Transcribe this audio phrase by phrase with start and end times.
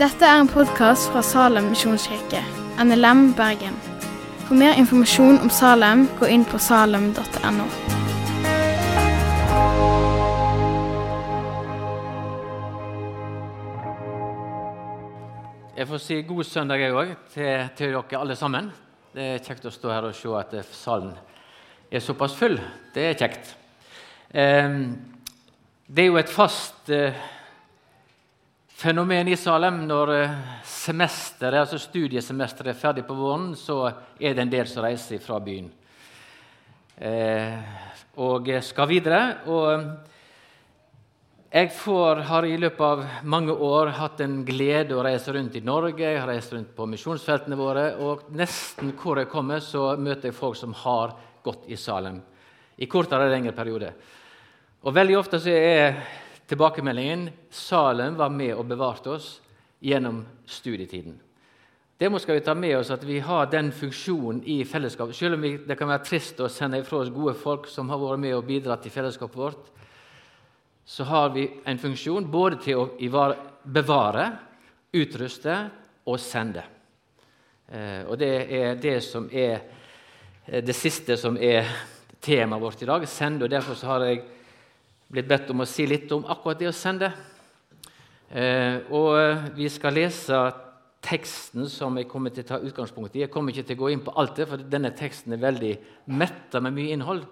[0.00, 2.40] Dette er en podkast fra Salem misjonskirke,
[2.80, 3.76] NLM Bergen.
[4.46, 7.66] For mer informasjon om Salem, gå inn på salem.no.
[15.76, 18.72] Jeg får si god søndag jeg òg til, til dere alle sammen.
[19.12, 21.14] Det er kjekt å stå her og se at salen
[21.90, 22.58] er såpass full.
[22.94, 23.54] Det er kjekt.
[24.32, 24.92] Ehm,
[25.90, 27.16] det er jo et fast eh,
[28.78, 33.88] fenomen i Salem når eh, semesteret, altså studiesemesteret er ferdig på våren, så
[34.20, 35.66] er det en del som reiser fra byen
[36.94, 37.56] eh,
[38.22, 39.22] og skal videre.
[39.50, 39.90] og
[41.50, 45.64] jeg får, har i løpet av mange år hatt en glede å reise rundt i
[45.66, 46.04] Norge.
[46.04, 50.38] Jeg har reist rundt på misjonsfeltene våre, og nesten hvor jeg kommer, så møter jeg
[50.38, 52.22] folk som har gått i Salem
[52.78, 53.90] i kortere eller lengre periode.
[54.80, 55.98] Og Veldig ofte så er
[56.48, 59.34] tilbakemeldingen Salem var med og bevarte oss
[59.84, 61.18] gjennom studietiden.
[62.00, 65.18] Det må skal vi ta med oss at vi har den funksjonen i fellesskapet.
[65.18, 68.22] Selv om det kan være trist å sende ifra oss gode folk som har vært
[68.24, 69.68] med og bidratt til fellesskapet vårt,
[70.88, 72.88] så har vi en funksjon både til å
[73.68, 74.30] bevare,
[74.96, 75.60] utruste
[76.08, 76.64] og sende.
[77.68, 79.60] Eh, og Det er det som er
[80.46, 81.68] eh, det siste som er
[82.20, 83.04] temaet vårt i dag.
[83.08, 83.44] Sende.
[83.44, 84.24] og Derfor har jeg
[85.10, 87.10] blitt bedt om å si litt om akkurat det å sende.
[88.30, 90.38] Eh, og Vi skal lese
[91.02, 93.24] teksten som jeg kommer til å ta utgangspunkt i.
[93.24, 95.72] Jeg kommer ikke til å gå inn på alt det, for denne teksten er veldig
[96.12, 97.24] metta med mye innhold.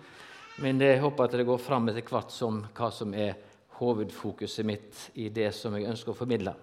[0.58, 3.36] Men jeg håper at det går fram etter hvert som hva som er
[3.78, 6.54] hovedfokuset mitt i det som jeg ønsker å formidle.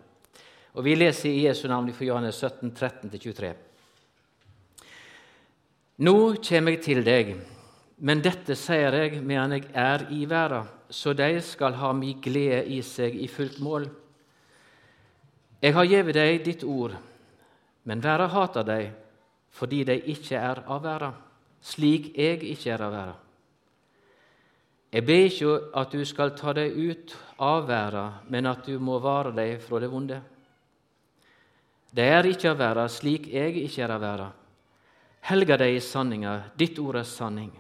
[0.75, 3.53] Og Vi leser i Jesu navn fra Johannes 17, 13-23.
[6.03, 7.29] Nå kommer jeg til deg,
[8.03, 12.63] men dette sier jeg medan jeg er i verden, så de skal ha mi glede
[12.71, 13.89] i seg i fullt mål.
[15.59, 16.95] Jeg har gitt deg ditt ord,
[17.83, 18.93] men verden hater deg
[19.55, 21.15] fordi de ikke er av verden,
[21.63, 23.21] slik jeg ikke er av verden.
[24.95, 28.99] Jeg ber ikke at du skal ta deg ut av verden, men at du må
[29.03, 30.21] vare deg fra det vonde.
[31.91, 34.41] Det er ikke av verden, slik jeg ikke er av verden.
[35.27, 37.51] Helga deg i sanninga, ditt ord er sanning.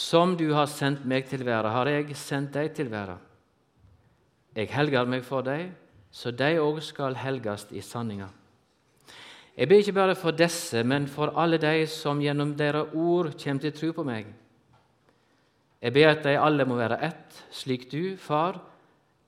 [0.00, 3.20] Som du har sendt meg til verden, har jeg sendt deg til verden.
[4.56, 5.68] Jeg helger meg for deg,
[6.10, 8.30] så de òg skal helgast i sanninga.
[9.54, 13.66] Jeg ber ikke bare for disse, men for alle de som gjennom deres ord kommer
[13.66, 14.30] til tro på meg
[15.80, 18.60] jeg ber at de alle må være ett, slik du, Far,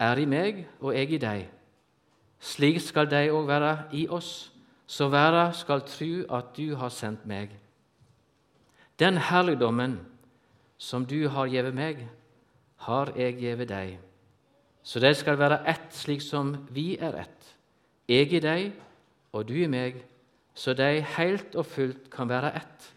[0.01, 1.47] er i meg og jeg i deg.
[2.43, 4.51] Slik skal de òg være i oss,
[4.87, 7.55] så verden skal tru at du har sendt meg.
[9.01, 10.01] Den herligdommen
[10.83, 12.01] som du har gitt meg,
[12.89, 13.99] har jeg gitt deg,
[14.83, 17.51] så de skal være ett, slik som vi er ett.
[18.11, 18.73] Jeg i deg
[19.33, 20.01] og du i meg,
[20.55, 22.89] så de helt og fullt kan være ett.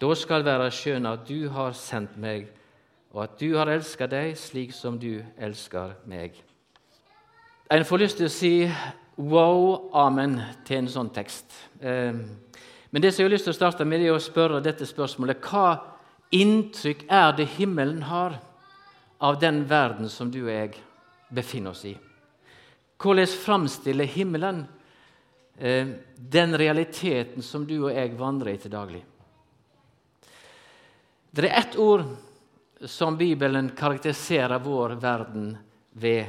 [0.00, 2.48] Da skal være skjønne at du har sendt meg,
[3.12, 6.32] og at du har elska deg slik som du elsker meg.
[7.72, 8.54] En får lyst til å si
[9.16, 11.52] wow, amen til en sånn tekst.
[11.80, 12.24] Ehm,
[12.90, 15.40] men det som jeg har lyst til å starte med, er å spørre dette spørsmålet.
[15.44, 15.95] Hva
[16.30, 18.38] inntrykk er det himmelen har
[19.18, 20.74] av den verden som du og jeg
[21.28, 21.94] befinner oss i?
[22.96, 24.64] Hvordan framstiller himmelen
[25.58, 29.02] ehm, den realiteten som du og jeg vandrer i til daglig?
[31.30, 32.06] Det er ett ord
[32.80, 35.50] som Bibelen karakteriserer vår verden
[35.92, 36.26] ved,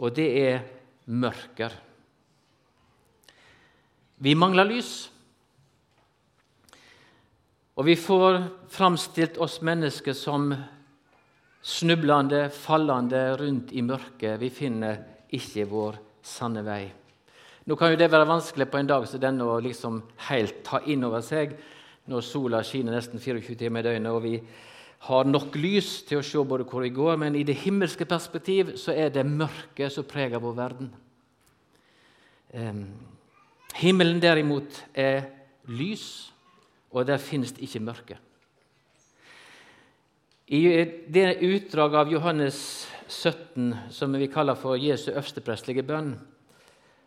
[0.00, 0.64] og det er
[1.04, 1.72] mørker.
[4.18, 5.10] Vi mangler lys.
[7.78, 8.40] Og vi får
[8.74, 10.50] framstilt oss mennesker som
[11.62, 14.40] snublende, fallende rundt i mørket.
[14.40, 14.98] Vi finner
[15.34, 16.82] ikke vår sanne vei.
[17.68, 20.00] Nå kan jo det være vanskelig på en dag som denne å liksom
[20.30, 21.52] helt ta inn over seg
[22.08, 24.38] når sola skinner nesten 24 timer i døgnet og vi
[25.06, 28.74] har nok lys til å se både hvor vi går, men i det himmelske perspektiv
[28.80, 30.88] så er det mørket som preger vår verden.
[32.50, 32.82] Um,
[33.78, 35.28] himmelen derimot er
[35.70, 36.32] lys,
[36.90, 38.18] og der finnes det ikke mørke.
[40.48, 40.62] I
[41.12, 42.58] det utdraget av Johannes
[43.08, 46.14] 17 som vi kaller for Jesu øversteprestlige bønn,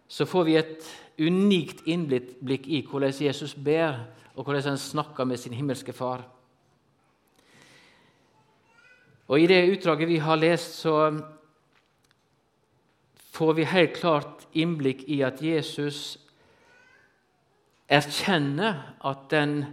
[0.07, 0.89] så får vi et
[1.21, 3.97] unikt innblikk i hvordan Jesus ber,
[4.35, 6.21] og hvordan han snakker med sin himmelske far.
[9.27, 11.11] Og I det utdraget vi har lest, så
[13.31, 16.17] får vi helt klart innblikk i at Jesus
[17.91, 19.65] erkjenner at den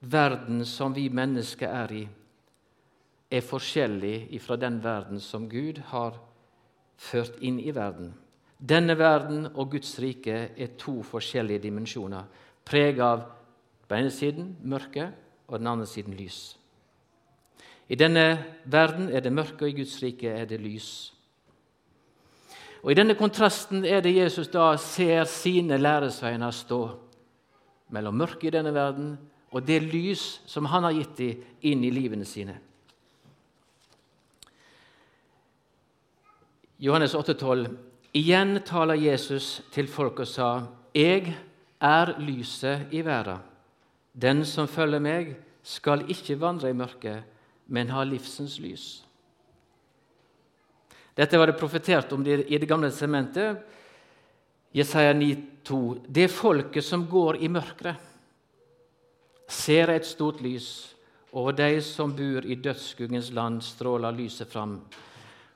[0.00, 2.02] verden som vi mennesker er i,
[3.32, 6.18] er forskjellig fra den verden som Gud har
[6.98, 8.12] ført inn i verden.
[8.58, 12.26] Denne verden og Guds rike er to forskjellige dimensjoner,
[12.64, 13.24] preget av
[13.88, 15.08] på ene siden mørke
[15.48, 16.56] og den andre siden lys.
[17.88, 18.26] I denne
[18.64, 21.12] verden er det mørke, og i Guds rike er det lys.
[22.82, 26.82] Og I denne kontrasten er det Jesus da ser sine læresveiner stå
[27.92, 29.14] mellom mørket i denne verden
[29.52, 32.56] og det lys som han har gitt dem inn i livene sine.
[36.82, 37.68] Johannes 8,12.
[38.18, 41.36] Igjen taler Jesus til folk og sa, 'Jeg
[41.80, 43.40] er lyset i verden.'
[44.14, 47.22] 'Den som følger meg, skal ikke vandre i mørket,
[47.66, 49.04] men ha livsens lys.'
[51.16, 53.58] Dette var det profetert om i Det gamle sementet.
[54.72, 57.96] Jesaja 9,2.: Det folket som går i mørket,
[59.48, 60.88] ser et stort lys.
[61.32, 64.80] Over de som bor i dødsskuggens land, stråler lyset fram.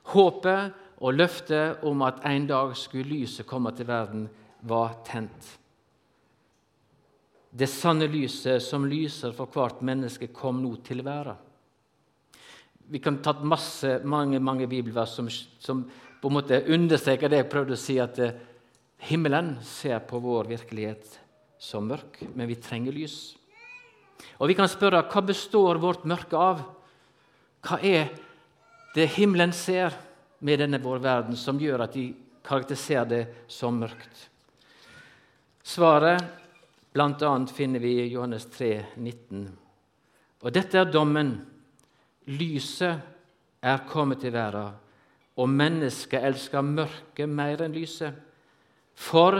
[0.09, 4.27] Håpet og løftet om at en dag skulle lyset komme til verden,
[4.61, 5.57] var tent.
[7.57, 11.37] Det sanne lyset som lyser for hvert menneske, kom nå til verden.
[12.89, 15.83] Vi kan tatt masse, mange mange bibelvers som, som
[16.21, 18.37] på en måte understreker det jeg prøvde å si, at eh,
[18.97, 21.19] himmelen ser på vår virkelighet
[21.59, 23.35] som mørk, men vi trenger lys.
[24.37, 26.63] Og Vi kan spørre hva består vårt mørke av?
[27.65, 28.09] Hva er
[28.95, 29.93] det himmelen ser
[30.39, 32.09] med denne vår verden, som gjør at de
[32.45, 34.29] karakteriserer det som mørkt?
[35.63, 36.21] Svaret
[36.93, 37.45] bl.a.
[37.53, 39.47] finner vi i Johannes 3, 19.
[40.41, 41.35] Og dette er dommen.
[42.27, 43.03] Lyset
[43.61, 44.73] er kommet til verden,
[45.37, 48.26] og mennesket elsker mørket mer enn lyset.
[48.97, 49.37] For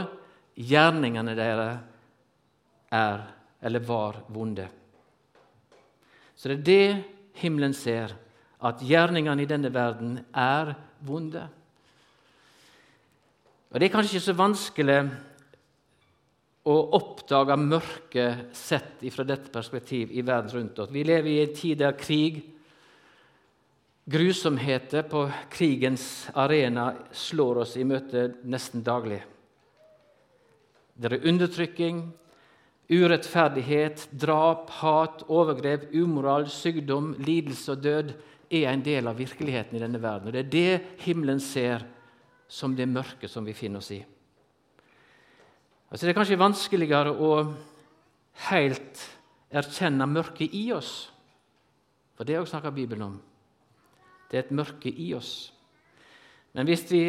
[0.57, 3.23] gjerningene deres er,
[3.61, 4.67] eller var, vonde.
[6.37, 8.13] Så det er det himmelen ser,
[8.57, 10.73] at gjerningene i denne verden er
[11.05, 11.47] vonde.
[13.67, 14.99] Og Det er kanskje ikke så vanskelig
[16.67, 20.91] å oppdage mørket sett fra dette perspektiv i verden rundt oss.
[20.91, 22.41] Vi lever i en tid der krig,
[24.07, 29.19] grusomheter på krigens arena slår oss i møte nesten daglig.
[30.97, 32.01] Det er undertrykking,
[32.87, 38.13] Urettferdighet, drap, hat, overgrep, umoral, sykdom, lidelse og død
[38.47, 40.29] er en del av virkeligheten i denne verden.
[40.29, 41.83] Og Det er det himmelen ser
[42.47, 43.99] som det mørke som vi finner oss i.
[45.91, 47.33] Altså Det er kanskje vanskeligere å
[48.47, 49.03] helt
[49.51, 51.11] erkjenne mørket i oss.
[52.15, 53.21] For det òg snakker Bibelen om.
[54.31, 55.51] Det er et mørke i oss.
[56.55, 57.03] Men hvis vi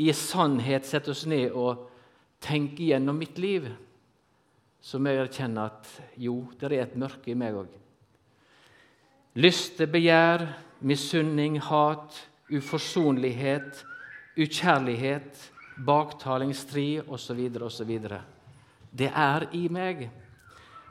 [0.00, 1.91] i sannhet setter oss ned og
[2.42, 3.68] tenker gjennom mitt liv,
[4.82, 7.70] så må jeg erkjenne at jo, det er et mørke i meg òg.
[9.38, 10.44] Lyste, begjær,
[10.84, 12.18] misunning, hat,
[12.52, 13.84] uforsonlighet,
[14.36, 15.38] ukjærlighet,
[15.86, 17.46] baktaling, strid osv.
[17.62, 17.92] osv.
[18.92, 20.08] Det er i meg.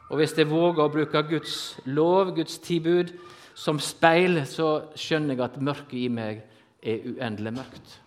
[0.10, 3.14] Og hvis jeg våger å bruke Guds lov, Guds tilbud,
[3.54, 6.42] som speil, så skjønner jeg at mørket i meg
[6.82, 7.98] er uendelig mørkt.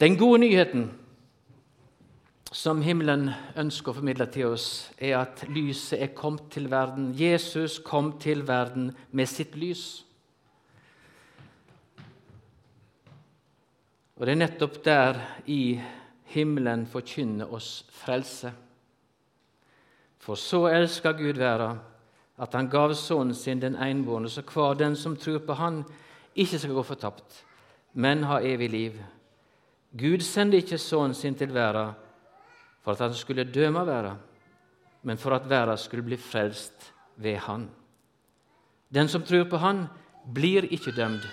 [0.00, 0.90] Den gode nyheten
[2.54, 7.10] som himmelen ønsker å formidle til oss, er at lyset er kommet til verden.
[7.18, 10.04] Jesus kom til verden med sitt lys.
[14.16, 15.80] Og det er nettopp der i
[16.30, 18.54] himmelen forkynner oss frelse.
[20.22, 21.82] For så elsker Gud verden,
[22.38, 25.82] at han gav Sønnen sin den enbårne, så hver den som tror på Han,
[26.38, 27.44] ikke skal gå fortapt,
[27.94, 28.98] men ha evig liv.
[29.96, 31.94] Gud sendte ikke Sønnen sin til verden
[32.82, 34.18] for at han skulle døme verden,
[35.02, 37.68] men for at verden skulle bli frelst ved han.
[38.94, 39.86] Den som tror på han,
[40.34, 41.24] blir ikke dømt.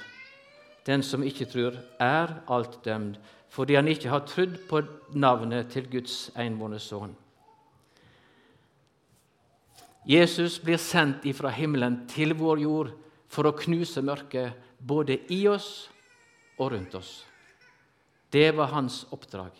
[0.85, 3.19] Den som ikke tror, er alt dømt,
[3.49, 4.81] fordi han ikke har trodd på
[5.13, 7.15] navnet til Guds enbårne sønn.
[10.05, 12.91] Jesus blir sendt ifra himmelen til vår jord
[13.31, 15.87] for å knuse mørket både i oss
[16.59, 17.23] og rundt oss.
[18.35, 19.53] Det var hans oppdrag.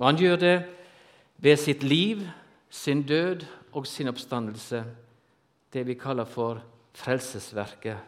[0.00, 0.56] Og han gjør det
[1.44, 2.22] ved sitt liv,
[2.72, 3.44] sin død
[3.76, 4.80] og sin oppstandelse,
[5.72, 6.62] det vi kaller for
[6.96, 7.98] frelsesverket.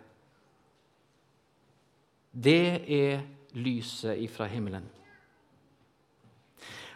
[2.33, 3.21] Det er
[3.53, 4.87] lyset ifra himmelen.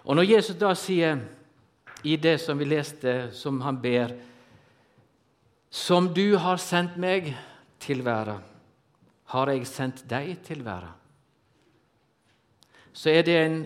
[0.04, 1.20] Og Når Jesus da sier
[2.04, 4.16] i det som vi leste, som han ber
[5.70, 7.34] Som du har sendt meg
[7.78, 8.40] til verden,
[9.26, 10.94] har jeg sendt deg til verden.
[12.92, 13.61] Så er det en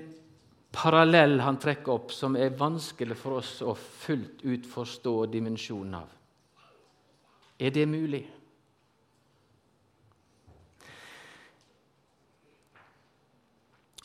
[0.73, 6.15] parallell han trekker opp, som er vanskelig for oss å fullt ut forstå dimensjonen av.
[7.63, 8.25] Er det mulig?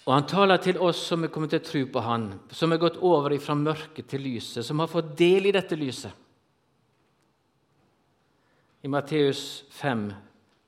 [0.08, 2.80] Og Han taler til oss som er kommet til å tro på Han, som er
[2.80, 6.12] gått over fra mørket til lyset, som har fått del i dette lyset.
[8.84, 10.06] I Matteus 5,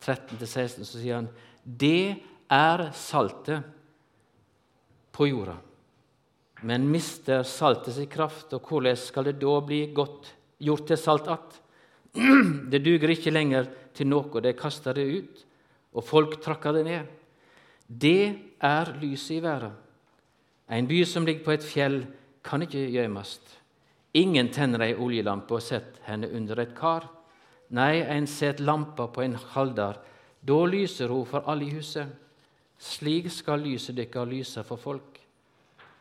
[0.04, 1.30] 13-16 så sier han
[1.64, 2.20] det
[2.52, 3.64] er saltet
[5.20, 5.58] på jorda.
[6.64, 10.32] Men mister saltet sin kraft, og hvordan skal det da bli godt
[10.64, 11.62] gjort til salt att?
[12.72, 15.44] Det duger ikke lenger til noe, det kaster det ut,
[15.94, 17.06] og folk trakker det ned.
[17.88, 19.76] Det er lyset i verden.
[20.70, 22.06] En by som ligger på et fjell,
[22.44, 23.36] kan ikke gjemmes.
[24.16, 27.10] Ingen tenner ei oljelampe og setter henne under et kar.
[27.76, 30.00] Nei, en setter lampa på en halder.
[30.42, 32.08] Da lyser hun for alle i huset.
[32.80, 35.20] Slik skal lyset deres lyse for folk,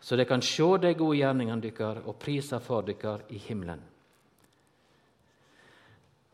[0.01, 3.81] så de kan se de gode gjerningene deres og prise for dykkar i himmelen.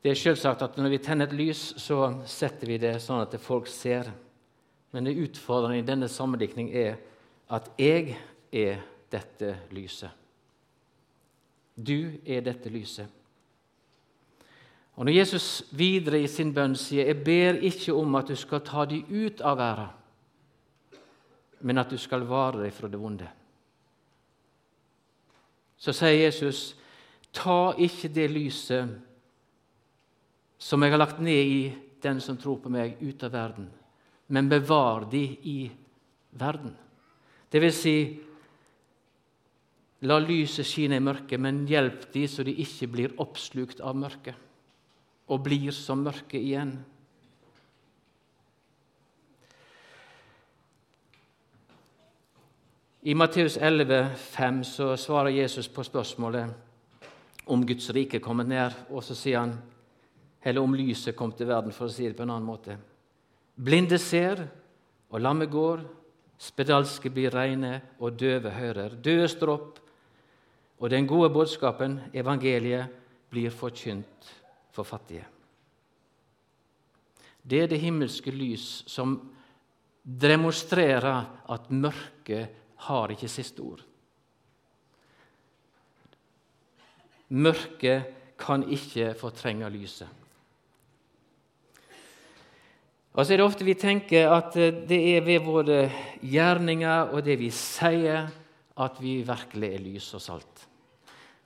[0.04, 3.40] Det er selvsagt at Når vi tenner et lys, så setter vi det sånn at
[3.40, 4.10] folk ser.
[4.92, 6.98] Men det utfordrende i denne sammenlikning er
[7.48, 8.18] at jeg
[8.52, 10.10] er dette lyset.
[11.74, 13.08] Du er dette lyset.
[14.94, 18.60] Og Når Jesus videre i sin bønn sier 'Jeg ber ikke om at du skal
[18.60, 20.03] ta de ut av verden',
[21.64, 23.28] men at du skal vare deg fra det vonde,
[25.76, 26.76] så sier Jesus,
[27.33, 28.88] 'Ta ikke det lyset
[30.59, 33.73] som jeg har lagt ned i den som tror på meg, ut av verden'
[34.26, 35.71] men bevar de i
[36.30, 36.73] verden.
[37.50, 37.97] Det vil si,
[40.04, 44.40] la lyset skine i mørket, men hjelp de så de ikke blir oppslukt av mørket
[45.33, 46.75] og blir som mørket igjen.
[53.06, 56.49] I Matteus 11, 5, så svarer Jesus på spørsmålet
[57.52, 59.52] om Guds rike kommer ned, og så sier han,
[60.40, 62.78] eller om lyset kom til verden, for å si det på en annen måte.
[63.61, 64.40] Blinde ser,
[65.12, 65.84] og lammet går.
[66.40, 68.96] Spedalske blir reine, og døve hører.
[68.96, 69.84] Døde står opp,
[70.80, 72.88] og den gode budskapen, evangeliet,
[73.28, 74.32] blir forkynt
[74.73, 75.28] for fattige.
[77.44, 79.18] Det er det himmelske lys som
[80.00, 83.81] demonstrerer at mørket har ikke siste ord.
[87.35, 90.09] Mørket kan ikke fortrenge lyset.
[93.14, 95.85] Og så er det ofte vi tenker at eh, det er ved våre
[96.19, 98.26] gjerninger og det vi sier,
[98.75, 100.64] at vi virkelig er lys og salt.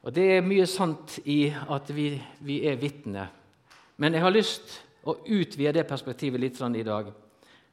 [0.00, 3.28] Og Det er mye sant i at vi, vi er vitner.
[4.00, 7.10] Men jeg har lyst å utvide det perspektivet litt i dag.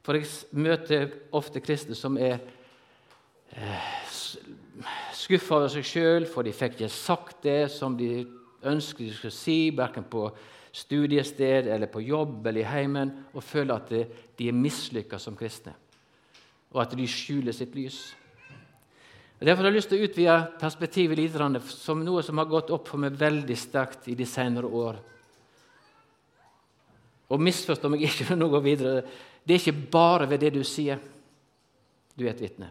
[0.04, 2.42] For jeg møter ofte kristne som er
[5.16, 8.26] skuffa over seg sjøl, for de fikk ikke sagt det som de
[8.66, 10.28] ønsket de skulle si, verken på
[10.76, 13.90] studiested eller på jobb eller i heimen og føler at
[14.36, 15.72] de er mislykka som kristne,
[16.74, 18.00] og at de skjuler sitt lys.
[19.36, 21.34] Derfor har jeg lyst til å utvide perspektivet litt
[21.68, 24.96] som noe som har gått opp for meg veldig sterkt i de senere år.
[27.28, 29.02] Og misforstå meg ikke når noe videre.
[29.44, 31.02] Det er ikke bare ved det du sier
[32.16, 32.70] du er et vitne.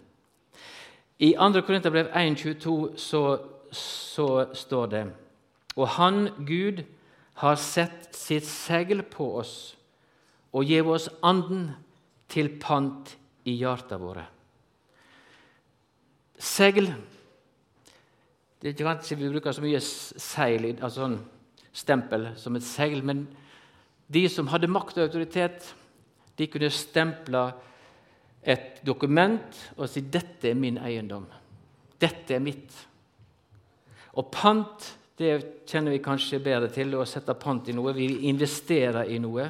[1.20, 1.62] I 2.
[1.64, 3.22] Korinterbrev 1,22 så,
[3.72, 5.04] så står det
[5.76, 6.84] Og Han, Gud,
[7.34, 9.76] har sett sitt segl på oss
[10.56, 11.74] og gitt oss anden
[12.32, 13.12] til pant
[13.44, 14.24] i hjarta våre.
[16.40, 16.88] Segl
[18.62, 21.20] Det er ikke kanskje vi bruker så mye seil, altså sånn
[21.76, 23.26] stempel, som et segl, men
[24.08, 25.68] de som hadde makt og autoritet,
[26.40, 27.44] de kunne stemple
[28.46, 31.26] et dokument og si 'Dette er min eiendom.
[32.02, 32.86] Dette er mitt'.
[34.14, 37.94] Og pant det kjenner vi kanskje bedre til, å sette pant i noe.
[37.96, 39.48] Vi investerer i noe.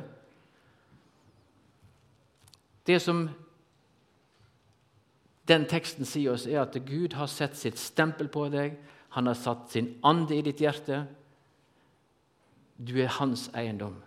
[2.85, 3.23] Det som
[5.49, 8.77] den teksten sier oss, er at Gud har sett sitt stempel på deg.
[9.17, 11.05] Han har satt sin ande i ditt hjerte.
[12.77, 13.97] Du er hans eiendom.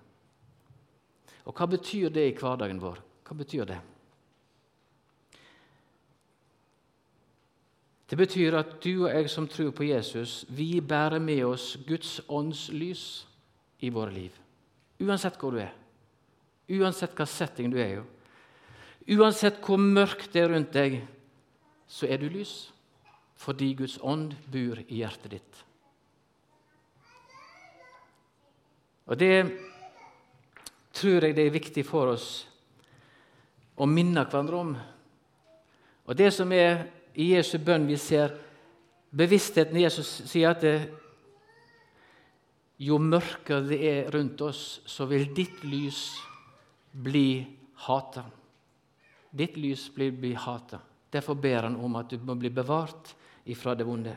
[1.49, 3.01] Og hva betyr det i hverdagen vår?
[3.27, 3.79] Hva betyr det?
[8.09, 12.21] Det betyr at du og jeg som tror på Jesus, vi bærer med oss Guds
[12.29, 13.27] ånds lys
[13.85, 14.33] i våre liv.
[15.05, 15.75] Uansett hvor du er,
[16.73, 18.07] uansett hva setting du er i.
[19.19, 20.99] Uansett hvor mørkt det er rundt deg,
[21.89, 22.71] så er du lys
[23.39, 25.61] fordi Guds ånd bor i hjertet ditt.
[29.07, 29.37] Og Det
[30.93, 32.29] tror jeg det er viktig for oss
[33.79, 34.73] å minne hverandre om.
[36.09, 36.89] Og Det som er
[37.19, 38.35] i Jesu bønn vi ser
[39.11, 40.77] bevisstheten Jesus sier at det,
[42.79, 46.03] jo mørkere det er rundt oss, så vil ditt lys
[46.93, 47.43] bli
[47.89, 48.23] hata.
[49.35, 50.79] Ditt lys blir bli hata.
[51.11, 53.15] Derfor ber han om at du må bli bevart
[53.49, 54.15] ifra det vonde.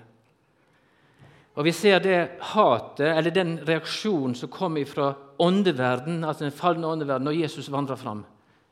[1.56, 6.88] Og Vi ser det hatet, eller den reaksjonen som kom fra åndeverden, altså den falne
[6.88, 8.24] åndeverden, når Jesus vandrer fram.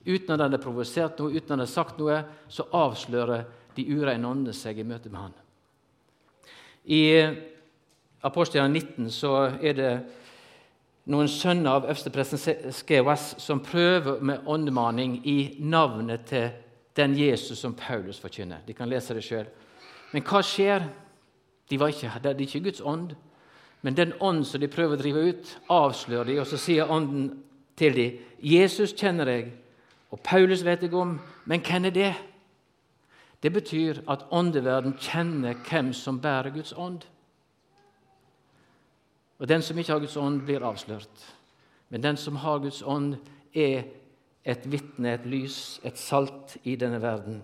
[0.06, 3.44] Uten at han har provosert noe, uten at han har sagt noe, så avslører
[3.76, 5.38] de ureine åndene seg i møte med han.
[6.90, 7.04] I
[8.26, 9.92] Apostelene 19 så er det
[11.10, 16.50] noen sønner av øverstepresten Skewas som prøver med åndemaning i navnet til
[17.00, 18.66] den Jesus som Paulus forkynner.
[18.68, 19.48] De kan lese det sjøl.
[20.12, 20.84] Men hva skjer?
[21.70, 23.14] De var ikke, det er ikke Guds ånd.
[23.82, 27.30] Men den ånd som de prøver å drive ut, avslører de, og så sier ånden
[27.80, 29.52] til dem, 'Jesus kjenner jeg,
[30.12, 32.29] og Paulus vet jeg om, men hvem er det?'
[33.44, 37.06] Det betyr at åndeverden kjenner hvem som bærer Guds ånd.
[39.40, 41.24] Og den som ikke har Guds ånd, blir avslørt.
[41.90, 43.16] Men den som har Guds ånd,
[43.56, 43.84] er
[44.46, 47.40] et vitne, et lys, et salt i denne verden.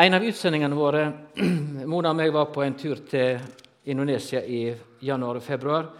[0.00, 1.04] En av utsendingene våre
[1.92, 3.36] Mona og meg var på en tur til
[3.84, 4.72] Indonesia i
[5.04, 5.90] januar og februar.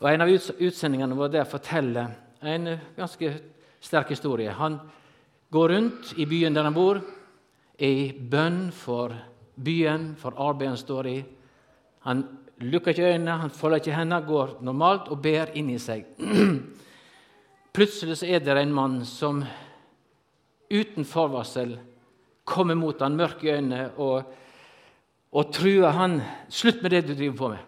[0.00, 2.14] Og En av utsendingene våre der forteller
[2.46, 3.32] en ganske
[3.80, 4.54] sterk historie.
[4.54, 4.78] Han
[5.50, 7.00] går rundt i byen der han bor,
[7.78, 9.14] i bønn for
[9.56, 11.18] byen, for arbeidet han står i.
[12.06, 12.22] Han
[12.60, 16.04] lukker ikke øynene, han folder ikke hendene, går normalt og ber inni seg.
[17.74, 19.42] Plutselig så er det en mann som
[20.70, 21.78] uten forvarsel
[22.44, 24.22] kommer mot han mørk i øynene og,
[25.32, 26.20] og truer han.
[26.48, 27.66] 'Slutt med det du driver på med.'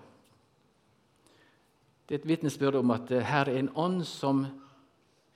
[2.08, 4.46] Det er et vitnesbyrd om at her er en ånd som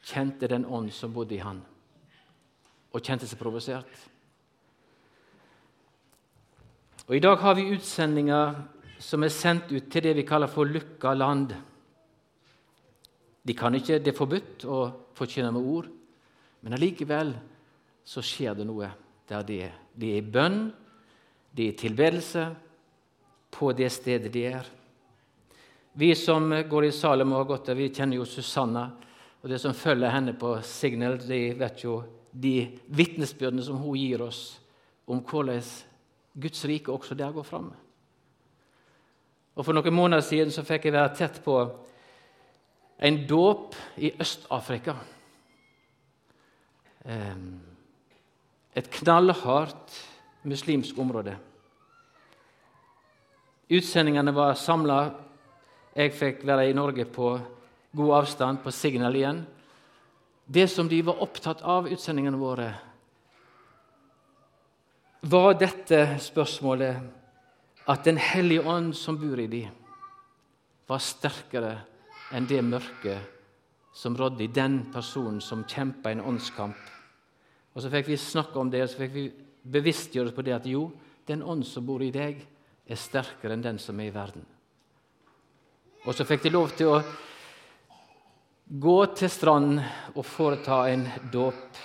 [0.05, 1.63] kjente den ånd som bodde i han,
[2.97, 3.91] og kjente seg provosert.
[7.07, 8.57] Og I dag har vi utsendinger
[8.99, 11.53] som er sendt ut til det vi kaller for lukka land.
[13.47, 14.81] De kan ikke, Det er forbudt å
[15.15, 15.87] forkynne med ord,
[16.63, 17.35] men allikevel
[18.05, 18.89] så skjer det noe
[19.29, 19.75] der de er.
[19.95, 20.73] De er i bønn,
[21.53, 22.49] de er i tilbedelse
[23.55, 24.67] på det stedet de er.
[25.93, 28.91] Vi som går i Salem og har gått der, vi kjenner jo Susanna.
[29.41, 32.01] Og det som følger henne på Signal, de vet jo
[32.37, 34.59] de vitnesbyrdene som hun gir oss
[35.07, 35.63] om hvordan
[36.37, 37.71] Guds rike også der går fram.
[39.57, 41.57] Og For noen måneder siden så fikk jeg være tett på
[42.99, 44.97] en dåp i Øst-Afrika.
[48.77, 49.97] Et knallhardt
[50.45, 51.37] muslimsk område.
[53.73, 54.99] Utsendingene var samla.
[55.97, 57.39] Jeg fikk være i Norge på
[57.97, 59.47] god avstand, på Signal igjen.
[60.47, 62.69] Det som de var opptatt av, utsendingene våre,
[65.27, 67.13] var dette spørsmålet
[67.87, 69.71] at Den hellige ånd som bor i dem,
[70.87, 71.73] var sterkere
[72.35, 73.37] enn det mørket
[73.95, 76.79] som rådde i den personen som kjempa en åndskamp.
[77.75, 79.31] Og Så fikk vi snakke om det, og så fikk vi
[79.63, 80.91] bevisstgjøre oss på det at jo,
[81.27, 82.43] den ånd som bor i deg,
[82.87, 84.45] er sterkere enn den som er i verden.
[86.07, 87.01] Og så fikk de lov til å
[88.67, 89.79] gå til stranden
[90.15, 91.79] og foreta en dåp.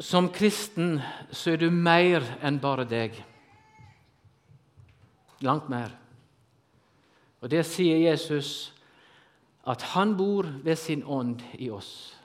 [0.00, 0.96] Som kristen
[1.30, 3.14] så er du mer enn bare deg.
[5.44, 5.92] Langt mer.
[7.40, 8.72] Og Det sier Jesus,
[9.64, 12.16] at han bor ved sin ånd i oss.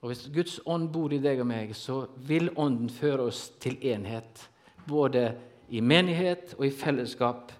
[0.00, 3.76] Og Hvis Guds ånd bor i deg og meg, så vil ånden føre oss til
[3.82, 4.48] enhet.
[4.88, 5.32] Både
[5.68, 7.52] i menighet og i fellesskap.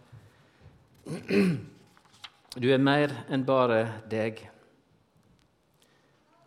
[2.59, 4.41] Du er mer enn bare deg.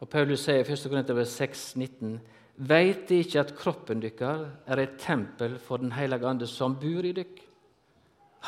[0.02, 0.88] Og Paulus sier i 1.
[0.89, 2.15] Korinterbrev 6, 19,
[2.62, 7.06] Veit de ikke at kroppen dykkar er et tempel for Den hellige ande som bor
[7.06, 7.39] i dykk?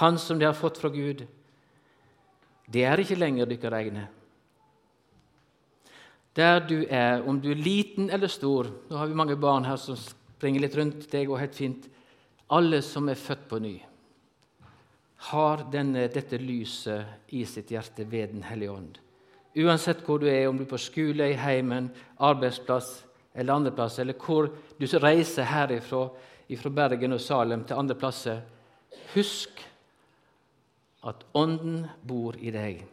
[0.01, 1.23] Han som de har fått fra Gud.
[2.69, 4.07] Det er ikke lenger dykkar egne.
[6.35, 9.77] Der du er, om du er liten eller stor Nå har vi mange barn her
[9.77, 11.11] som springer litt rundt.
[11.11, 11.89] deg, og helt fint.
[12.51, 13.77] Alle som er født på ny,
[15.29, 18.99] har denne, dette lyset i sitt hjerte ved Den hellige ånd.
[19.55, 24.03] Uansett hvor du er, om du er på skole, i heimen, arbeidsplass eller andre plasser,
[24.03, 26.07] eller hvor du reiser herifra
[26.53, 28.41] fra Bergen og Salem til andre plasser,
[29.13, 29.61] husk
[31.07, 32.83] at Ånden bor i deg.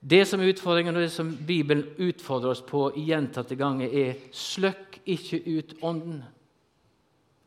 [0.00, 5.00] Det som er utfordringen, og det som Bibelen utfordrer oss på gjentatte ganger, er sløkk
[5.04, 6.22] ikke ut Ånden.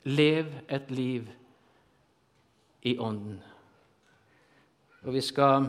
[0.04, 1.30] Lev et liv
[2.84, 3.40] i Ånden.
[5.04, 5.68] Og Vi skal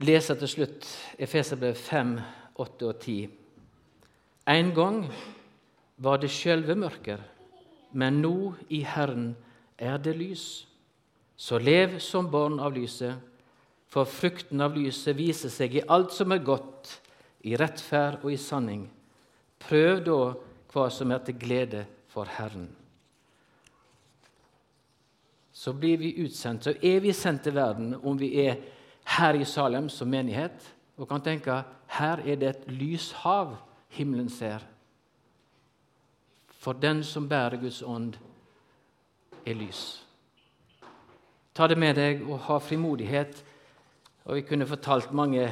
[0.00, 2.18] lese til slutt Efeserbrev 5,
[2.56, 3.28] 8 og 10.
[4.48, 5.04] En gang
[5.96, 7.20] var det sjølve mørker,
[7.92, 9.34] men nå i Herren
[9.78, 10.66] er det lys.
[11.36, 13.16] Så lev som barn av lyset,
[13.88, 17.00] for frukten av lyset viser seg i alt som er godt,
[17.48, 18.84] i rettferd og i sanning.
[19.60, 20.20] Prøv da
[20.72, 22.68] hva som er til glede for Herren.
[25.52, 28.60] Så blir vi utsendt, så er vi sendt til verden om vi er
[29.16, 30.68] her i Salem som menighet
[31.00, 31.62] og kan tenke
[31.96, 33.56] her er det et lyshav
[33.96, 34.62] himmelen ser.
[36.60, 38.14] For den som bærer Guds ånd,
[39.46, 40.04] er lys.
[41.54, 43.40] Ta det med deg og ha frimodighet.
[44.24, 45.50] Og vi kunne fortalt mange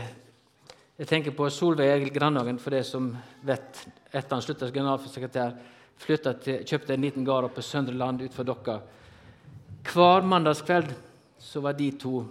[0.99, 3.13] Jeg tenker på Solveig Egil Grandhagen, for det som
[3.47, 5.57] vet etter han slutta som generalsekretær,
[5.99, 8.79] kjøpte en liten gard oppe på Søndre Land utenfor Dokka.
[9.89, 10.93] Hver mandagskveld
[11.43, 12.23] så var de to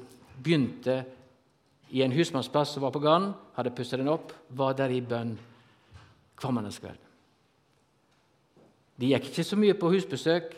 [0.44, 1.02] begynte
[1.90, 5.38] i en husmannsplass som var på gården, hadde pussa den opp, var der i bønn
[6.38, 7.00] hver mandagskveld.
[8.98, 10.52] De gikk ikke så mye på husbesøk,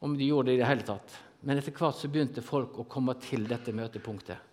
[0.00, 1.16] om de gjorde det i det hele tatt.
[1.46, 4.48] Men etter hvert så begynte folk å komme til dette møtepunktet.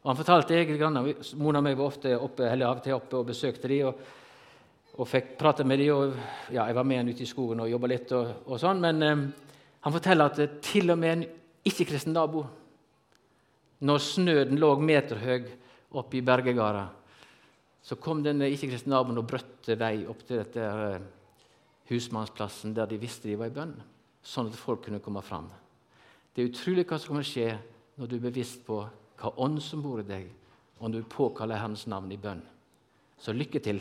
[0.00, 1.02] Og Han fortalte Egil Granna,
[1.36, 4.00] Mona og meg var ofte oppe, eller av og til oppe og besøkte de, og,
[4.98, 5.94] og fikk prate med dem.
[5.94, 6.16] og
[6.52, 9.02] ja, Jeg var med han ute i skogen og jobba litt, og, og, sånn, men
[9.02, 9.26] eh,
[9.80, 11.26] han forteller at til og med en
[11.64, 12.46] ikke-kristen nabo
[13.80, 15.46] når snøen lå meterhøy
[15.96, 16.84] oppe i bergegarda,
[17.82, 21.06] så kom denne ikke-kristne naboen og brøtte vei opp til dette eh,
[21.90, 23.72] husmannsplassen der de visste de var i bønn,
[24.22, 25.48] sånn at folk kunne komme fram.
[26.34, 28.82] Det er utrolig hva som kommer til å skje når du er bevisst på
[29.20, 30.28] hva ånd som bor i deg,
[30.78, 32.40] og når du påkaller Hans navn i bønn.
[33.20, 33.80] Så lykke til,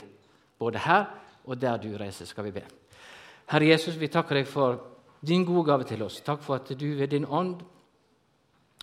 [0.59, 1.07] både her
[1.45, 2.63] og der du reiser, skal vi be.
[3.49, 4.77] Herre Jesus, vi takker deg for
[5.25, 6.21] din gode gave til oss.
[6.21, 7.57] Takk for at du ved din ånd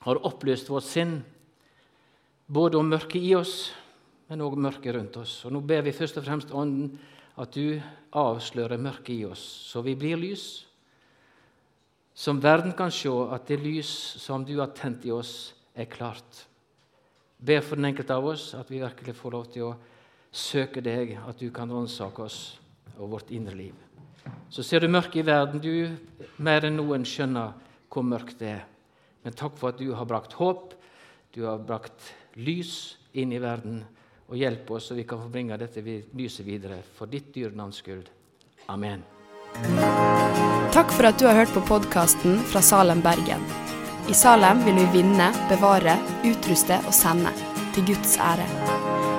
[0.03, 1.21] har oppløst vårt sinn,
[2.47, 3.73] både om mørket i oss,
[4.29, 5.39] men òg mørket rundt oss.
[5.47, 6.97] Og Nå ber vi først og fremst Ånden
[7.39, 7.79] at du
[8.17, 10.65] avslører mørket i oss, så vi blir lys.
[12.17, 13.91] Som verden kan se at det lys
[14.23, 16.47] som du har tent i oss, er klart.
[17.37, 19.75] Be for den enkelte av oss at vi virkelig får lov til å
[20.37, 22.38] søke deg, at du kan ransake oss
[22.96, 23.75] og vårt indre liv.
[24.51, 25.62] Så ser du mørket i verden.
[25.62, 27.55] Du mer enn noen skjønner
[27.92, 28.64] hvor mørkt det er.
[29.25, 30.75] Men takk for at du har brakt håp,
[31.35, 33.83] du har brakt lys inn i verden.
[34.27, 37.79] Og hjelp oss så vi kan få bringe dette lyset videre for ditt dyre navns
[37.83, 38.09] skyld.
[38.72, 39.05] Amen.
[40.75, 43.46] Takk for at du har hørt på podkasten fra Salem, Bergen.
[44.11, 45.96] I Salem vil vi vinne, bevare,
[46.27, 47.33] utruste og sende.
[47.75, 48.76] Til Guds ære.